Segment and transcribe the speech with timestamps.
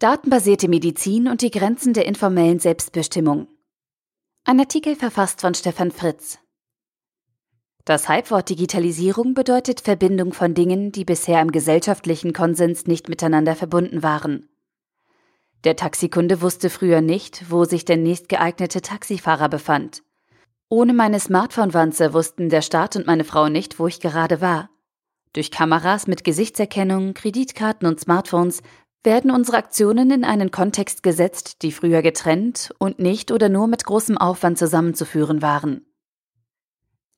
[0.00, 3.46] Datenbasierte Medizin und die Grenzen der informellen Selbstbestimmung.
[4.44, 6.40] Ein Artikel verfasst von Stefan Fritz.
[7.84, 14.02] Das Halbwort Digitalisierung bedeutet Verbindung von Dingen, die bisher im gesellschaftlichen Konsens nicht miteinander verbunden
[14.02, 14.48] waren.
[15.62, 20.02] Der Taxikunde wusste früher nicht, wo sich der nächstgeeignete Taxifahrer befand.
[20.68, 24.70] Ohne meine Smartphone-Wanze wussten der Staat und meine Frau nicht, wo ich gerade war.
[25.34, 28.62] Durch Kameras mit Gesichtserkennung, Kreditkarten und Smartphones
[29.04, 33.84] werden unsere Aktionen in einen Kontext gesetzt, die früher getrennt und nicht oder nur mit
[33.84, 35.86] großem Aufwand zusammenzuführen waren.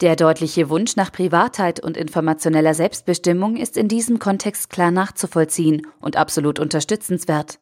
[0.00, 6.16] Der deutliche Wunsch nach Privatheit und informationeller Selbstbestimmung ist in diesem Kontext klar nachzuvollziehen und
[6.16, 7.58] absolut unterstützenswert.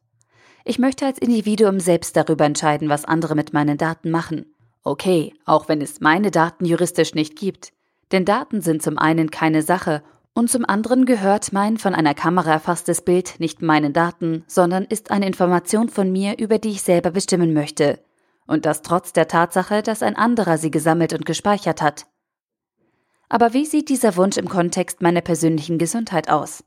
[0.65, 4.55] Ich möchte als Individuum selbst darüber entscheiden, was andere mit meinen Daten machen.
[4.85, 7.73] Okay, auch wenn es meine Daten juristisch nicht gibt.
[8.13, 10.03] Denn Daten sind zum einen keine Sache
[10.35, 15.11] und zum anderen gehört mein von einer Kamera erfasstes Bild nicht meinen Daten, sondern ist
[15.11, 17.99] eine Information von mir, über die ich selber bestimmen möchte.
[18.47, 22.07] Und das trotz der Tatsache, dass ein anderer sie gesammelt und gespeichert hat.
[23.29, 26.65] Aber wie sieht dieser Wunsch im Kontext meiner persönlichen Gesundheit aus?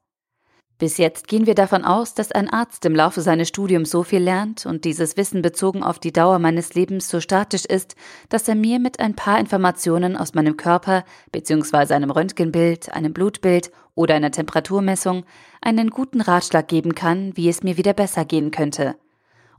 [0.81, 4.23] Bis jetzt gehen wir davon aus, dass ein Arzt im Laufe seines Studiums so viel
[4.23, 7.95] lernt und dieses Wissen bezogen auf die Dauer meines Lebens so statisch ist,
[8.29, 11.93] dass er mir mit ein paar Informationen aus meinem Körper bzw.
[11.93, 15.23] einem Röntgenbild, einem Blutbild oder einer Temperaturmessung
[15.61, 18.95] einen guten Ratschlag geben kann, wie es mir wieder besser gehen könnte.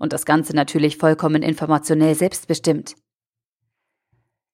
[0.00, 2.96] Und das Ganze natürlich vollkommen informationell selbstbestimmt.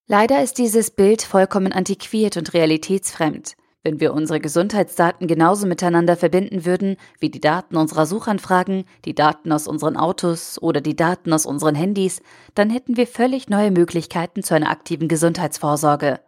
[0.06, 3.56] Leider ist dieses Bild vollkommen antiquiert und realitätsfremd.
[3.84, 9.52] Wenn wir unsere Gesundheitsdaten genauso miteinander verbinden würden wie die Daten unserer Suchanfragen, die Daten
[9.52, 12.20] aus unseren Autos oder die Daten aus unseren Handys,
[12.54, 16.20] dann hätten wir völlig neue Möglichkeiten zu einer aktiven Gesundheitsvorsorge.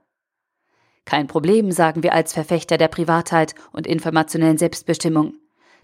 [1.04, 5.34] Kein Problem, sagen wir als Verfechter der Privatheit und informationellen Selbstbestimmung.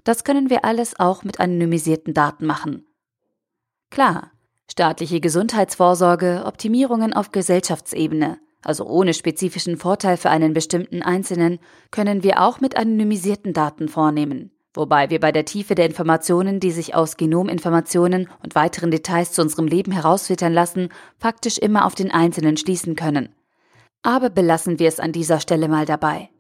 [0.05, 2.87] Das können wir alles auch mit anonymisierten Daten machen.
[3.91, 4.31] Klar,
[4.71, 11.59] staatliche Gesundheitsvorsorge, Optimierungen auf Gesellschaftsebene, also ohne spezifischen Vorteil für einen bestimmten Einzelnen,
[11.91, 16.73] können wir auch mit anonymisierten Daten vornehmen, wobei wir bei der Tiefe der Informationen, die
[16.73, 22.11] sich aus Genominformationen und weiteren Details zu unserem Leben herausfiltern lassen, faktisch immer auf den
[22.11, 23.29] Einzelnen schließen können.
[24.03, 26.31] Aber belassen wir es an dieser Stelle mal dabei.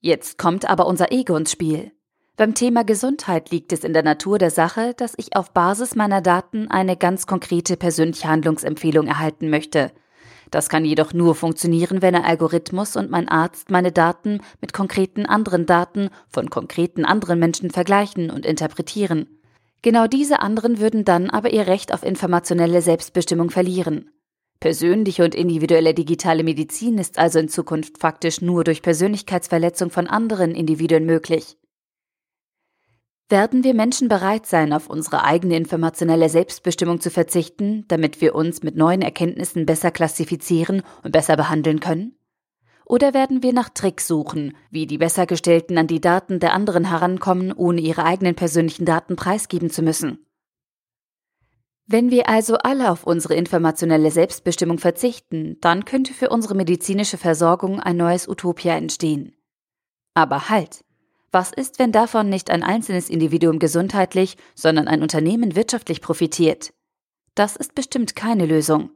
[0.00, 1.92] Jetzt kommt aber unser Ego ins Spiel.
[2.36, 6.20] Beim Thema Gesundheit liegt es in der Natur der Sache, dass ich auf Basis meiner
[6.20, 9.92] Daten eine ganz konkrete persönliche Handlungsempfehlung erhalten möchte,
[10.52, 15.24] das kann jedoch nur funktionieren, wenn ein Algorithmus und mein Arzt meine Daten mit konkreten
[15.24, 19.26] anderen Daten von konkreten anderen Menschen vergleichen und interpretieren.
[19.80, 24.10] Genau diese anderen würden dann aber ihr Recht auf informationelle Selbstbestimmung verlieren.
[24.60, 30.54] Persönliche und individuelle digitale Medizin ist also in Zukunft faktisch nur durch Persönlichkeitsverletzung von anderen
[30.54, 31.56] Individuen möglich.
[33.32, 38.62] Werden wir Menschen bereit sein, auf unsere eigene informationelle Selbstbestimmung zu verzichten, damit wir uns
[38.62, 42.14] mit neuen Erkenntnissen besser klassifizieren und besser behandeln können?
[42.84, 47.54] Oder werden wir nach Tricks suchen, wie die Bessergestellten an die Daten der anderen herankommen,
[47.54, 50.26] ohne ihre eigenen persönlichen Daten preisgeben zu müssen?
[51.86, 57.80] Wenn wir also alle auf unsere informationelle Selbstbestimmung verzichten, dann könnte für unsere medizinische Versorgung
[57.80, 59.34] ein neues Utopia entstehen.
[60.12, 60.84] Aber halt!
[61.32, 66.74] Was ist, wenn davon nicht ein einzelnes Individuum gesundheitlich, sondern ein Unternehmen wirtschaftlich profitiert?
[67.34, 68.90] Das ist bestimmt keine Lösung.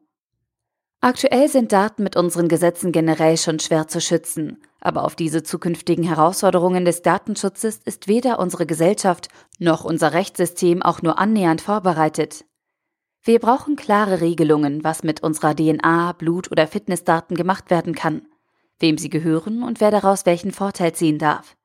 [1.00, 6.04] Aktuell sind Daten mit unseren Gesetzen generell schon schwer zu schützen, aber auf diese zukünftigen
[6.04, 12.44] Herausforderungen des Datenschutzes ist weder unsere Gesellschaft noch unser Rechtssystem auch nur annähernd vorbereitet.
[13.22, 18.26] Wir brauchen klare Regelungen, was mit unserer DNA, Blut- oder Fitnessdaten gemacht werden kann,
[18.78, 21.56] wem sie gehören und wer daraus welchen Vorteil ziehen darf.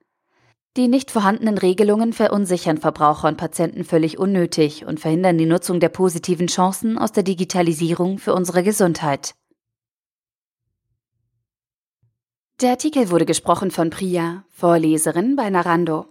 [0.78, 5.90] Die nicht vorhandenen Regelungen verunsichern Verbraucher und Patienten völlig unnötig und verhindern die Nutzung der
[5.90, 9.36] positiven Chancen aus der Digitalisierung für unsere Gesundheit.
[12.62, 16.06] Der Artikel wurde gesprochen von Priya, Vorleserin bei Narando.